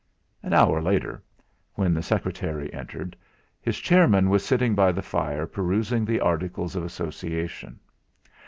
An 0.41 0.51
hour 0.51 0.81
later, 0.81 1.21
when 1.75 1.93
the 1.93 2.01
secretary 2.01 2.73
entered, 2.73 3.15
his 3.61 3.77
chairman 3.77 4.31
was 4.31 4.43
sitting 4.43 4.73
by 4.73 4.91
the 4.91 5.03
fire 5.03 5.45
perusing 5.45 6.05
the 6.05 6.19
articles 6.21 6.75
of 6.75 6.83
association. 6.83 7.79